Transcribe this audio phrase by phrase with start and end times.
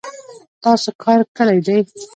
[0.63, 1.77] تاسو کار کړی دی